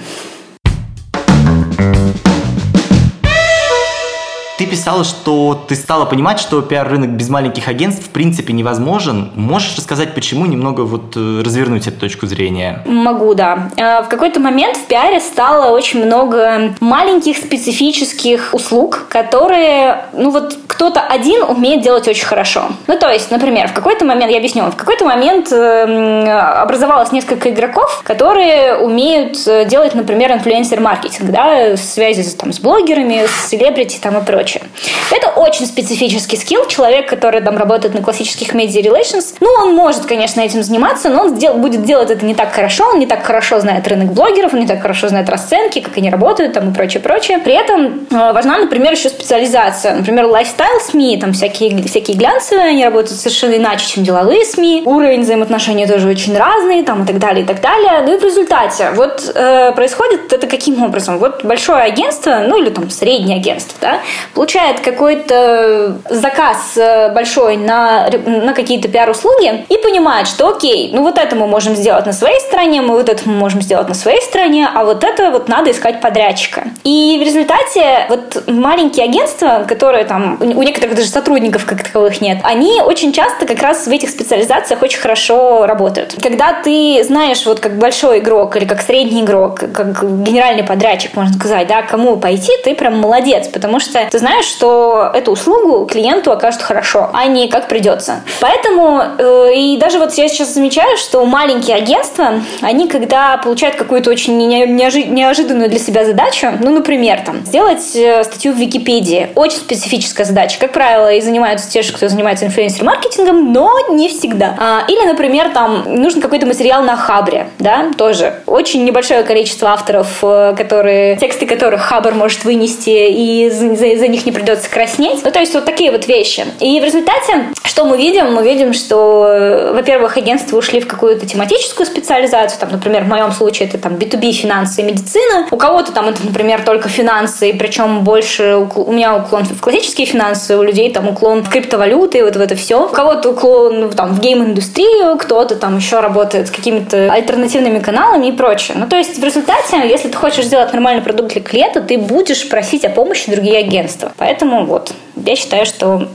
[4.58, 9.32] Ты писала, что ты стала понимать, что пиар-рынок без маленьких агентств в принципе невозможен.
[9.34, 12.84] Можешь рассказать, почему, немного вот э, развернуть эту точку зрения?
[12.86, 13.72] Могу, да.
[13.78, 20.56] Э, в какой-то момент в пиаре стало очень много маленьких специфических услуг, которые, ну вот
[20.68, 22.66] кто-то один умеет делать очень хорошо.
[22.86, 27.50] Ну то есть, например, в какой-то момент, я объясню, в какой-то момент эм, образовалось несколько
[27.50, 33.98] игроков, которые умеют э, делать, например, инфлюенсер-маркетинг, да, в связи там, с блогерами, с селебрити
[34.00, 34.43] там и прочее.
[34.44, 34.64] Прочее.
[35.12, 36.66] Это очень специфический скилл.
[36.68, 41.22] Человек, который там работает на классических media relations, ну, он может, конечно, этим заниматься, но
[41.24, 44.54] он дел, будет делать это не так хорошо, он не так хорошо знает рынок блогеров,
[44.54, 47.40] он не так хорошо знает расценки, как они работают там и прочее, прочее.
[47.40, 49.96] При этом э, важна, например, еще специализация.
[49.96, 54.84] Например, лайфстайл СМИ, там всякие, всякие глянцевые, они работают совершенно иначе, чем деловые СМИ.
[54.86, 58.04] Уровень взаимоотношений тоже очень разный, там и так далее, и так далее.
[58.06, 61.18] Ну и в результате вот э, происходит это каким образом?
[61.20, 64.00] Вот большое агентство, ну или там среднее агентство, да,
[64.34, 71.18] получает какой-то заказ э, большой на, на какие-то пиар-услуги и понимает, что окей, ну вот
[71.18, 74.22] это мы можем сделать на своей стороне, мы вот это мы можем сделать на своей
[74.22, 76.64] стороне, а вот это вот надо искать подрядчика.
[76.84, 82.40] И в результате вот маленькие агентства, которые там, у некоторых даже сотрудников как таковых нет,
[82.44, 86.16] они очень часто как раз в этих специализациях очень хорошо работают.
[86.22, 91.34] Когда ты знаешь вот как большой игрок или как средний игрок, как генеральный подрядчик, можно
[91.34, 96.32] сказать, да, кому пойти, ты прям молодец, потому что ты знаешь, что эту услугу клиенту
[96.32, 98.22] окажут хорошо, а не как придется.
[98.40, 104.10] Поэтому э, и даже вот я сейчас замечаю, что маленькие агентства, они когда получают какую-то
[104.10, 109.58] очень неожи- неожиданную для себя задачу, ну, например, там, сделать э, статью в Википедии, очень
[109.58, 110.58] специфическая задача.
[110.58, 114.56] Как правило, и занимаются те же, кто занимается инфлюенсер-маркетингом, но не всегда.
[114.58, 118.36] А, или, например, там, нужен какой-то материал на Хабре, да, тоже.
[118.46, 124.26] Очень небольшое количество авторов, э, которые, тексты которых Хабр может вынести, и за, за них
[124.26, 125.24] не придется краснеть.
[125.24, 126.46] Ну, то есть вот такие вот вещи.
[126.60, 128.34] И в результате, что мы видим?
[128.34, 133.32] Мы видим, что, э, во-первых, агентства ушли в какую-то тематическую специализацию, там, например, в моем
[133.32, 135.48] случае это там B2B, финансы и медицина.
[135.52, 140.58] У кого-то там это, например, только финансы, причем больше у меня уклон в классические финансы,
[140.58, 142.86] у людей там уклон в криптовалюты, вот в это все.
[142.86, 148.32] У кого-то уклон там в гейм-индустрию, кто-то там еще работает с какими-то альтернативными каналами и
[148.32, 148.78] прочее.
[148.80, 152.48] Ну, то есть в результате, если ты хочешь сделать нормальный продукт для клиента, ты будешь
[152.50, 154.03] просить о помощи другие агентства.
[154.18, 156.08] Поэтому вот, я считаю, что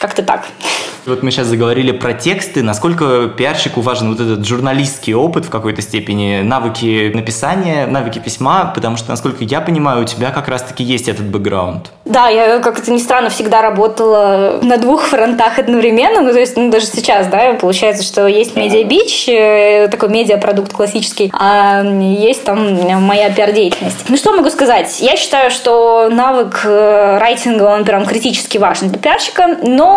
[0.00, 0.46] как-то так.
[1.06, 2.62] Вот мы сейчас заговорили про тексты.
[2.62, 8.96] Насколько пиарщику важен вот этот журналистский опыт в какой-то степени, навыки написания, навыки письма, потому
[8.96, 11.90] что, насколько я понимаю, у тебя как раз-таки есть этот бэкграунд.
[12.04, 16.20] Да, я, как это ни странно, всегда работала на двух фронтах одновременно.
[16.20, 20.72] Ну, то есть, ну, даже сейчас, да, получается, что есть Media Beach, э, такой медиапродукт
[20.72, 22.58] классический, а есть там
[23.02, 24.04] моя пиар-деятельность.
[24.08, 25.00] Ну, что могу сказать?
[25.00, 29.89] Я считаю, что навык э, райтинга, он прям критически важен для пиарщика, но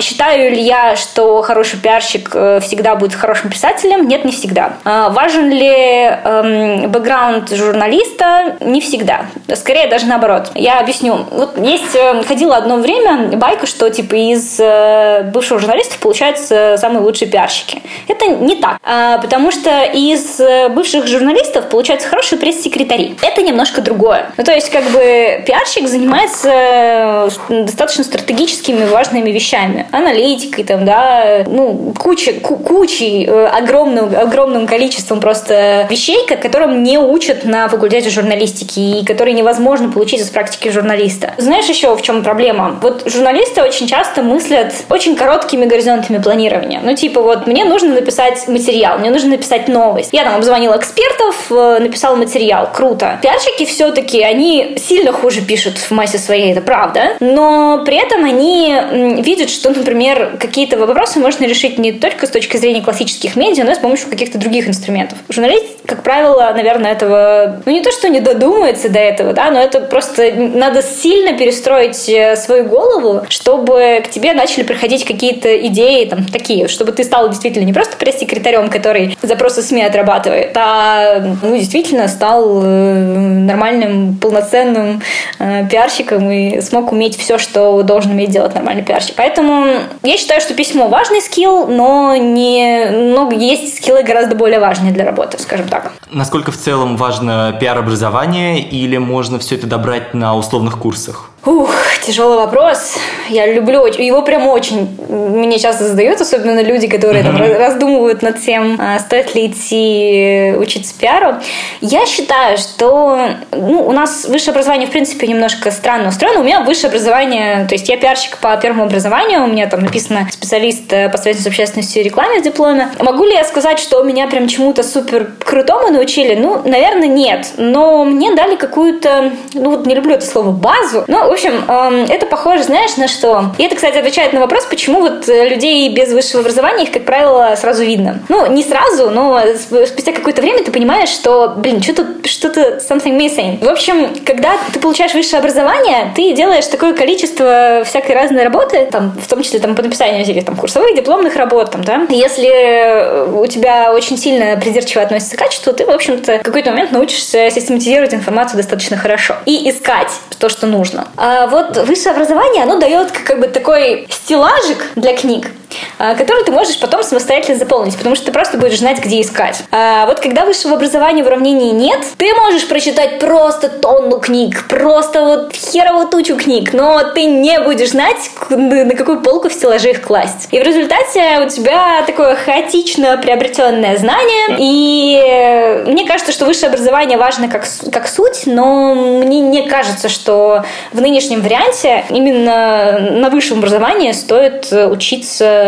[0.00, 4.06] считаю Считаю ли я, что хороший пиарщик э, всегда будет хорошим писателем?
[4.06, 4.74] Нет, не всегда.
[4.84, 8.56] А важен ли эм, бэкграунд журналиста?
[8.60, 9.26] Не всегда.
[9.54, 10.52] Скорее даже наоборот.
[10.54, 11.26] Я объясню.
[11.30, 17.00] Вот есть, э, ходила одно время байка, что типа из э, бывших журналистов получаются самые
[17.00, 17.82] лучшие пиарщики.
[18.06, 18.78] Это не так.
[18.82, 20.40] А, потому что из
[20.70, 23.16] бывших журналистов получаются хорошие пресс-секретари.
[23.20, 24.30] Это немножко другое.
[24.36, 29.86] Ну, то есть, как бы, пиарщик занимается достаточно стратегическими важными вещами.
[29.92, 36.98] Аналитикой, аналитикой, там, да, ну, куча, кучей, э, огромным, огромным количеством просто вещей, которым не
[36.98, 41.34] учат на факультете журналистики и которые невозможно получить из практики журналиста.
[41.38, 42.78] Знаешь еще в чем проблема?
[42.82, 46.80] Вот журналисты очень часто мыслят очень короткими горизонтами планирования.
[46.82, 50.10] Ну, типа, вот мне нужно написать материал, мне нужно написать новость.
[50.12, 52.68] Я там обзвонила экспертов, э, написала материал.
[52.72, 53.18] Круто.
[53.22, 57.16] Пиарщики все-таки, они сильно хуже пишут в массе своей, это правда.
[57.20, 58.74] Но при этом они
[59.16, 63.72] видят, что, например, какие-то вопросы можно решить не только с точки зрения классических медиа, но
[63.72, 65.18] и с помощью каких-то других инструментов.
[65.28, 69.60] Журналист, как правило, наверное, этого, ну не то, что не додумается до этого, да, но
[69.60, 76.04] это просто надо сильно перестроить э, свою голову, чтобы к тебе начали приходить какие-то идеи
[76.04, 81.56] там такие, чтобы ты стал действительно не просто пресс-секретарем, который запросы СМИ отрабатывает, а ну,
[81.56, 85.02] действительно стал э, нормальным, полноценным
[85.38, 89.16] э, пиарщиком и смог уметь все, что должен уметь делать нормальный пиарщик.
[89.16, 94.92] Поэтому я считаю, что письмо важный скилл, но не, но есть скиллы гораздо более важные
[94.92, 95.92] для работы, скажем так.
[96.10, 101.30] Насколько в целом важно пиар-образование или можно все это добрать на условных курсах?
[101.46, 102.96] Ух, тяжелый вопрос.
[103.30, 104.94] Я люблю его прям очень.
[105.08, 110.92] Мне часто задают, особенно люди, которые там раздумывают над тем, а, стоит ли идти учиться
[110.98, 111.36] пиару.
[111.80, 116.40] Я считаю, что ну, у нас высшее образование, в принципе, немножко странно устроено.
[116.40, 120.28] У меня высшее образование, то есть я пиарщик по первому образованию, у меня там написано
[120.30, 122.90] специалист по связи с общественностью и рекламе в дипломе.
[122.98, 126.34] Могу ли я сказать, что меня прям чему-то супер крутому научили?
[126.34, 127.46] Ну, наверное, нет.
[127.56, 131.04] Но мне дали какую-то, ну вот не люблю это слово, базу.
[131.06, 133.52] Но В общем, эм, это похоже, знаешь, на что?
[133.56, 137.54] И это, кстати, отвечает на вопрос, почему вот людей без высшего образования, их, как правило,
[137.56, 138.18] сразу видно.
[138.28, 139.40] Ну, не сразу, но
[139.86, 143.64] спустя какое-то время ты понимаешь, что, блин, что-то что-то something missing.
[143.64, 149.12] В общем, когда ты получаешь высшее образование, ты делаешь такое количество всякой разной работы, там,
[149.12, 152.06] в том числе там, по написанию всяких там курсовых, дипломных работ, там, да.
[152.08, 156.90] Если у тебя очень сильно придирчиво относится к качеству, ты, в общем-то, в какой-то момент
[156.90, 161.06] научишься систематизировать информацию достаточно хорошо и искать то, что нужно.
[161.22, 165.50] А вот высшее образование, оно дает как бы такой стеллажик для книг,
[165.98, 169.62] который ты можешь потом самостоятельно заполнить, потому что ты просто будешь знать, где искать.
[169.70, 175.24] А вот когда высшего образования в уравнении нет, ты можешь прочитать просто тонну книг, просто
[175.24, 180.02] вот херово тучу книг, но ты не будешь знать, на какую полку в стеллаже их
[180.02, 180.48] класть.
[180.50, 187.18] И в результате у тебя такое хаотично приобретенное знание, и мне кажется, что высшее образование
[187.18, 193.58] важно как, как суть, но мне не кажется, что в нынешнем варианте именно на высшем
[193.58, 195.59] образовании стоит учиться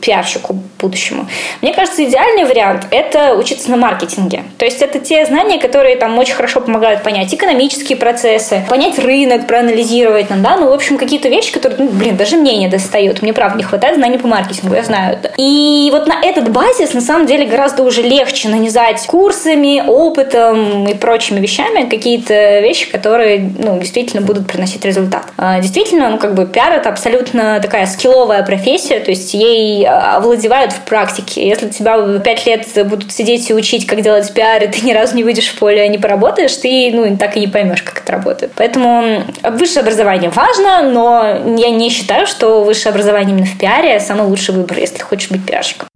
[0.00, 1.26] пиарщику будущему.
[1.62, 4.44] Мне кажется, идеальный вариант– это учиться на маркетинге.
[4.58, 9.46] То есть это те знания, которые там очень хорошо помогают понять экономические процессы, понять рынок,
[9.46, 13.22] проанализировать, да, ну, в общем, какие-то вещи, которые, ну, блин, даже мне не достают.
[13.22, 15.32] Мне, правда, не хватает знаний по маркетингу, я знаю это.
[15.36, 20.94] И вот на этот базис, на самом деле, гораздо уже легче нанизать курсами, опытом и
[20.94, 25.24] прочими вещами какие-то вещи, которые, ну, действительно будут приносить результат.
[25.36, 29.86] А, действительно, ну, как бы пиар– это абсолютно такая скилловая профессия, то есть есть ей
[29.86, 31.46] а, овладевают в практике.
[31.46, 35.16] Если тебя пять лет будут сидеть и учить, как делать пиар, и ты ни разу
[35.16, 38.52] не выйдешь в поле, не поработаешь, ты ну, так и не поймешь, как это работает.
[38.56, 44.26] Поэтому высшее образование важно, но я не считаю, что высшее образование именно в пиаре самый
[44.26, 45.88] лучший выбор, если хочешь быть пиарщиком.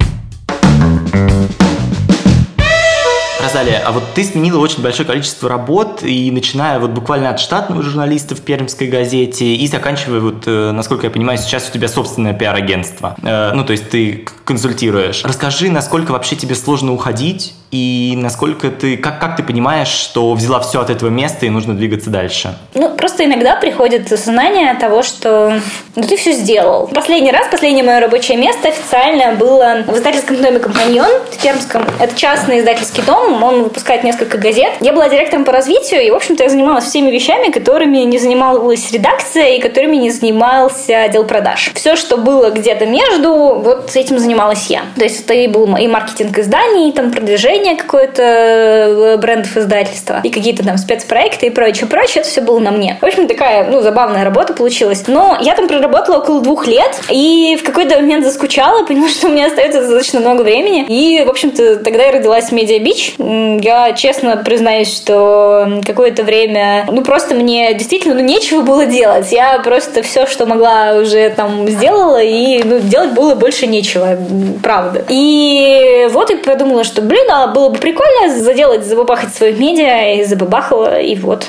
[3.62, 7.82] Розалия, а вот ты сменила очень большое количество работ, и начиная вот буквально от штатного
[7.82, 12.34] журналиста в Пермской газете и заканчивая вот, э, насколько я понимаю, сейчас у тебя собственное
[12.34, 13.16] пиар-агентство.
[13.22, 15.22] Э, ну, то есть ты консультируешь.
[15.24, 20.60] Расскажи, насколько вообще тебе сложно уходить, и насколько ты, как, как ты понимаешь, что взяла
[20.60, 22.54] все от этого места и нужно двигаться дальше?
[22.74, 25.58] Ну, просто иногда приходит осознание того, что
[25.96, 26.88] ну, ты все сделал.
[26.88, 31.84] Последний раз, последнее мое рабочее место официально было в издательском доме «Компаньон» в Пермском.
[31.98, 34.72] Это частный издательский дом, он выпускает несколько газет.
[34.80, 38.90] Я была директором по развитию, и, в общем-то, я занималась всеми вещами, которыми не занималась
[38.90, 41.70] редакция и которыми не занимался отдел продаж.
[41.74, 44.82] Все, что было где-то между, вот этим занималась я.
[44.96, 50.20] То есть это и был и маркетинг изданий, и там продвижение, какое-то э, брендов издательства
[50.22, 52.98] и какие-то там спецпроекты и прочее, прочее, это все было на мне.
[53.00, 55.04] В общем, такая, ну, забавная работа получилась.
[55.06, 59.30] Но я там проработала около двух лет и в какой-то момент заскучала, поняла, что у
[59.30, 60.84] меня остается достаточно много времени.
[60.88, 63.14] И, в общем-то, тогда я родилась Медиа Бич.
[63.60, 69.32] Я честно признаюсь, что какое-то время, ну, просто мне действительно, ну, нечего было делать.
[69.32, 74.18] Я просто все, что могла, уже там сделала, и, ну, делать было больше нечего,
[74.62, 75.04] правда.
[75.08, 80.24] И вот я подумала, что, блин, а было бы прикольно заделать, забабахать свое медиа, и
[80.24, 81.46] забабахала, и вот.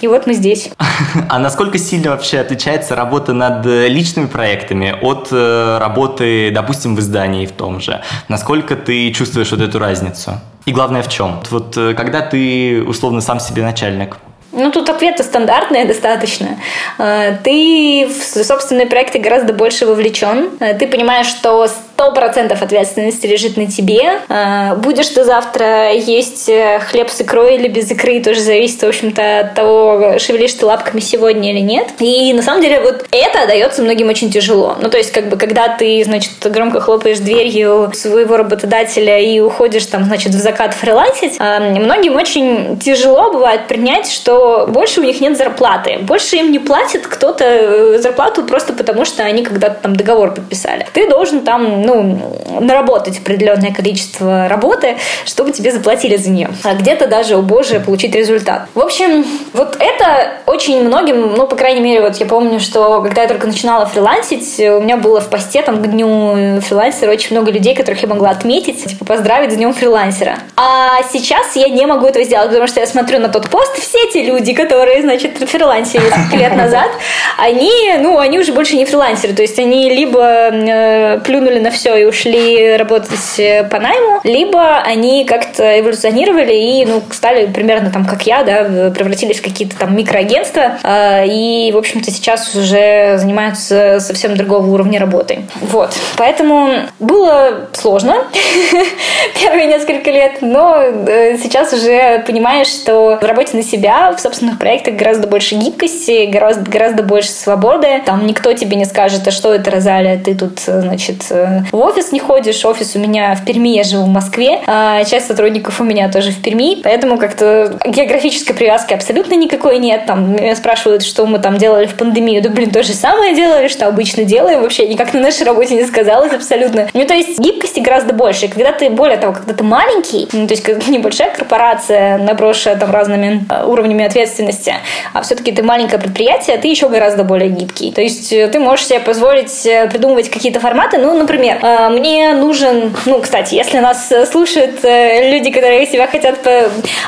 [0.00, 0.70] И вот мы здесь.
[1.28, 7.46] А насколько сильно вообще отличается работа над личными проектами от э, работы, допустим, в издании
[7.46, 8.02] в том же?
[8.28, 10.40] Насколько ты чувствуешь вот эту разницу?
[10.66, 11.40] И главное в чем?
[11.50, 14.16] Вот э, когда ты условно сам себе начальник,
[14.56, 16.58] ну, тут ответы стандартные достаточно.
[16.98, 20.50] Э, ты в собственные проекты гораздо больше вовлечен.
[20.60, 24.20] Э, ты понимаешь, что сто процентов ответственности лежит на тебе.
[24.28, 26.50] Э, будешь ты завтра есть
[26.90, 31.00] хлеб с икрой или без икры, тоже зависит, в общем-то, от того, шевелишь ты лапками
[31.00, 31.88] сегодня или нет.
[32.00, 34.76] И на самом деле вот это дается многим очень тяжело.
[34.80, 39.86] Ну, то есть, как бы, когда ты, значит, громко хлопаешь дверью своего работодателя и уходишь
[39.86, 45.36] там, значит, в закат фрилансить, многим очень тяжело бывает принять, что больше у них нет
[45.36, 45.98] зарплаты.
[46.00, 50.86] Больше им не платит кто-то э, зарплату просто потому, что они когда-то там договор подписали.
[50.92, 52.18] Ты должен там, ну,
[52.60, 56.50] наработать определенное количество работы, чтобы тебе заплатили за нее.
[56.62, 58.68] А где-то даже, о боже, получить результат.
[58.74, 63.22] В общем, вот это очень многим, ну, по крайней мере, вот я помню, что когда
[63.22, 67.50] я только начинала фрилансить, у меня было в посте там к дню фрилансера очень много
[67.50, 70.38] людей, которых я могла отметить, типа поздравить с днем фрилансера.
[70.56, 73.98] А сейчас я не могу этого сделать, потому что я смотрю на тот пост, все
[74.08, 76.90] эти люди которые, значит, фрилансили несколько лет назад,
[77.38, 81.96] они, ну, они уже больше не фрилансеры, то есть они либо э, плюнули на все
[81.96, 88.04] и ушли работать э, по найму, либо они как-то эволюционировали и, ну, стали примерно там,
[88.04, 94.00] как я, да, превратились в какие-то там микроагентства, э, и, в общем-то, сейчас уже занимаются
[94.00, 95.42] совсем другого уровня работы.
[95.60, 95.90] Вот.
[96.16, 98.24] Поэтому было сложно
[99.40, 104.58] первые несколько лет, но э, сейчас уже понимаешь, что в работе на себя, в собственных
[104.58, 108.02] проектах гораздо больше гибкости, гораздо, гораздо больше свободы.
[108.04, 111.30] Там никто тебе не скажет, а что это, Розалия, ты тут, значит,
[111.72, 112.64] в офис не ходишь.
[112.64, 114.60] Офис у меня в Перми, я живу в Москве.
[114.66, 116.80] А часть сотрудников у меня тоже в Перми.
[116.82, 120.06] Поэтому как-то географической привязки абсолютно никакой нет.
[120.06, 122.42] Там меня спрашивают, что мы там делали в пандемию.
[122.42, 124.62] Да, блин, то же самое делали, что обычно делаем.
[124.62, 126.88] Вообще никак на нашей работе не сказалось абсолютно.
[126.94, 128.48] Ну, то есть гибкости гораздо больше.
[128.48, 132.90] Когда ты, более того, когда ты маленький, ну, то есть как небольшая корпорация, наброшенная там
[132.90, 134.74] разными э, уровнями ответственности,
[135.12, 137.92] а все-таки ты маленькое предприятие, ты еще гораздо более гибкий.
[137.92, 140.98] То есть э, ты можешь себе позволить э, придумывать какие-то форматы.
[140.98, 141.53] Ну, например,
[141.90, 146.38] мне нужен, ну, кстати, если нас слушают люди, которые себя хотят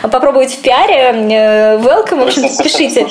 [0.03, 1.12] попробовать в пиаре,
[1.78, 3.07] welcome, в общем, пишите.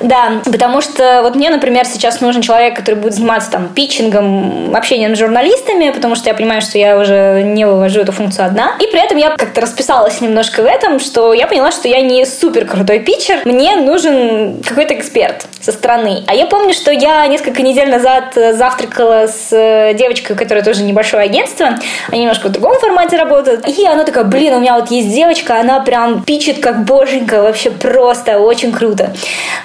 [0.00, 5.16] Да, потому что вот мне, например, сейчас нужен человек, который будет заниматься там питчингом, общением
[5.16, 8.76] с журналистами, потому что я понимаю, что я уже не вывожу эту функцию одна.
[8.80, 12.24] И при этом я как-то расписалась немножко в этом, что я поняла, что я не
[12.26, 16.24] супер крутой питчер, мне нужен какой-то эксперт со стороны.
[16.26, 21.24] А я помню, что я несколько недель назад завтракала с э, девочкой, которая тоже небольшое
[21.24, 21.78] агентство,
[22.10, 25.60] они немножко в другом формате работают, и она такая, блин, у меня вот есть девочка,
[25.60, 29.14] она прям пичет как боженька, вообще просто очень круто.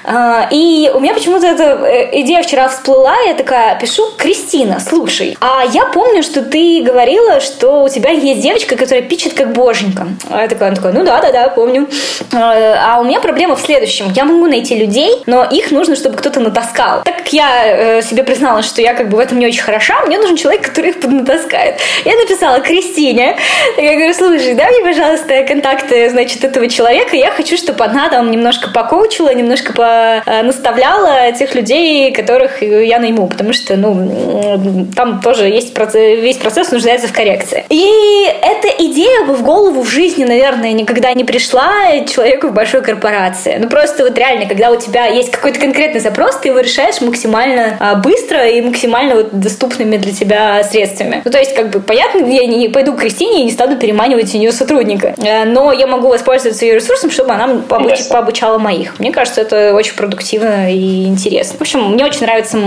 [0.04, 5.38] А, и у меня почему-то эта э, идея вчера всплыла, я такая пишу, Кристина, слушай,
[5.42, 10.08] а я помню, что ты говорила, что у тебя есть девочка, которая пичет как боженька.
[10.30, 11.88] А я такая, она такая, ну да, да, да, помню.
[12.34, 14.12] А, а у меня проблема в следующем.
[14.16, 17.04] Я могу найти людей, но их нужно, чтобы кто-то натаскал.
[17.04, 20.02] Так как я э, себе призналась, что я как бы в этом не очень хороша,
[20.06, 21.80] мне нужен человек, который поднатаскает.
[22.06, 23.36] Я написала Кристине.
[23.78, 27.16] Я говорю, слушай, дай мне, пожалуйста, контакты, значит, этого человека.
[27.16, 33.54] Я хочу, чтобы она там немножко покоучила, немножко наставляла тех людей, которых я найму, потому
[33.54, 37.66] что, ну, там тоже есть процесс, весь процесс нуждается в коррекции.
[37.70, 41.72] И эта идея бы в голову в жизни, наверное, никогда не пришла
[42.08, 43.58] человеку в большой корпорации.
[43.60, 47.78] Ну, просто вот реально, когда у тебя есть какой-то конкретный запрос, ты его решаешь максимально
[47.80, 50.89] а, быстро и максимально вот доступными для тебя средствами.
[51.24, 54.34] Ну, то есть, как бы, понятно, я не пойду к Кристине и не стану переманивать
[54.34, 55.16] у нее сотрудника.
[55.18, 58.08] Э, но я могу воспользоваться ее ресурсом, чтобы она пообуч...
[58.10, 59.00] пообучала моих.
[59.00, 61.58] Мне кажется, это очень продуктивно и интересно.
[61.58, 62.58] В общем, мне очень нравится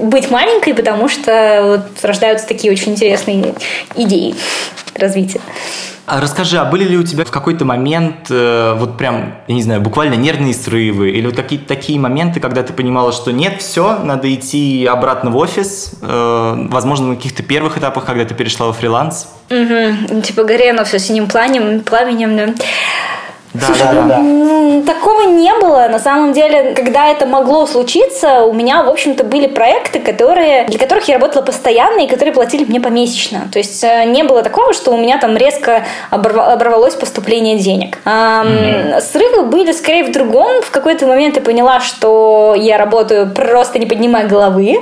[0.00, 3.54] быть маленькой, потому что вот рождаются такие очень интересные
[3.94, 4.34] идеи
[4.98, 5.40] развития.
[6.06, 9.62] А расскажи, а были ли у тебя в какой-то момент э, вот прям, я не
[9.62, 13.98] знаю, буквально нервные срывы или вот какие-то такие моменты, когда ты понимала, что нет, все,
[14.04, 18.72] надо идти обратно в офис, э, возможно, на каких-то первых этапах, когда ты перешла во
[18.72, 19.28] фриланс?
[19.50, 20.20] Угу.
[20.22, 22.54] Типа горело все синим пламенем, пламенем, да.
[23.60, 24.92] Да, Слушай, да, да, да.
[24.92, 25.88] такого не было.
[25.90, 30.78] На самом деле, когда это могло случиться, у меня, в общем-то, были проекты, которые, для
[30.78, 33.48] которых я работала постоянно и которые платили мне помесячно.
[33.52, 37.98] То есть э, не было такого, что у меня там резко оборвалось поступление денег.
[38.04, 39.00] Mm-hmm.
[39.00, 40.62] Срывы были скорее в другом.
[40.62, 44.78] В какой-то момент я поняла, что я работаю просто не поднимая головы.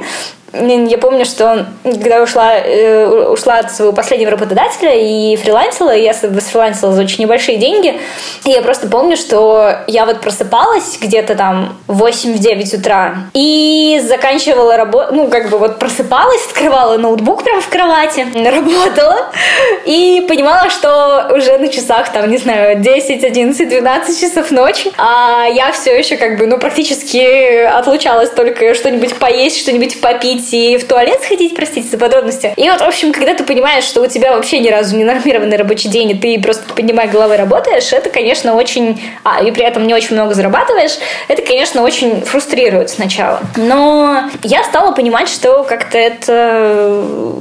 [0.54, 6.92] Я помню, что когда ушла, э, ушла от своего последнего работодателя и фрилансила, я фрилансила
[6.92, 7.98] за очень небольшие деньги,
[8.44, 14.76] и я просто помню, что я вот просыпалась где-то там в 8-9 утра и заканчивала
[14.76, 19.32] работу, ну, как бы вот просыпалась, открывала ноутбук прямо в кровати, работала
[19.86, 25.46] и понимала, что уже на часах там, не знаю, 10, 11, 12 часов ночи, а
[25.52, 30.86] я все еще как бы, ну, практически отлучалась только что-нибудь поесть, что-нибудь попить, выйти в
[30.86, 32.52] туалет сходить, простите за подробности.
[32.56, 35.56] И вот, в общем, когда ты понимаешь, что у тебя вообще ни разу не нормированный
[35.56, 39.00] рабочий день, и ты просто поднимая головой работаешь, это, конечно, очень...
[39.22, 40.92] А, и при этом не очень много зарабатываешь,
[41.28, 43.40] это, конечно, очень фрустрирует сначала.
[43.56, 47.34] Но я стала понимать, что как-то это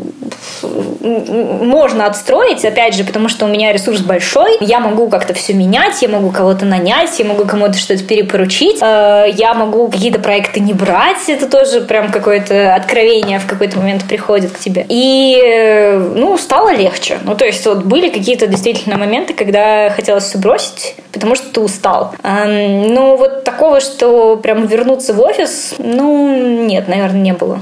[1.01, 6.01] можно отстроить, опять же, потому что у меня ресурс большой, я могу как-то все менять,
[6.01, 10.73] я могу кого-то нанять, я могу кому-то что-то перепоручить, э, я могу какие-то проекты не
[10.73, 14.85] брать, это тоже прям какое-то откровение в какой-то момент приходит к тебе.
[14.89, 17.19] И, э, ну, стало легче.
[17.23, 21.61] Ну, то есть вот были какие-то действительно моменты, когда хотелось все бросить, потому что ты
[21.61, 22.13] устал.
[22.23, 27.61] Ну, вот такого, что прям вернуться в офис, ну, нет, наверное, не было.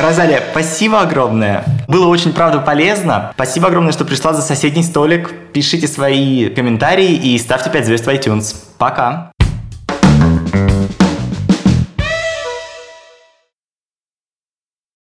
[0.00, 1.64] Розалия, спасибо огромное.
[1.88, 3.32] Было очень, правда, полезно.
[3.34, 5.32] Спасибо огромное, что пришла за соседний столик.
[5.52, 8.54] Пишите свои комментарии и ставьте 5 звезд в iTunes.
[8.78, 9.32] Пока.